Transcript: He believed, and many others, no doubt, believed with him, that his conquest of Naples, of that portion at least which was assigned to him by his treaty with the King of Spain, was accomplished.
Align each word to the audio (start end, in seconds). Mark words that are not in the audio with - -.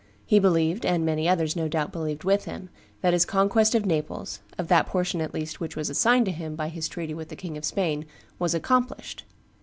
He 0.25 0.39
believed, 0.39 0.83
and 0.83 1.05
many 1.05 1.29
others, 1.29 1.55
no 1.55 1.67
doubt, 1.67 1.91
believed 1.91 2.23
with 2.23 2.45
him, 2.45 2.71
that 3.01 3.13
his 3.13 3.23
conquest 3.23 3.75
of 3.75 3.85
Naples, 3.85 4.39
of 4.57 4.67
that 4.67 4.87
portion 4.87 5.21
at 5.21 5.31
least 5.31 5.59
which 5.59 5.75
was 5.75 5.91
assigned 5.91 6.25
to 6.25 6.31
him 6.31 6.55
by 6.55 6.69
his 6.69 6.87
treaty 6.89 7.13
with 7.13 7.29
the 7.29 7.35
King 7.35 7.55
of 7.55 7.63
Spain, 7.65 8.07
was 8.39 8.55
accomplished. 8.55 9.25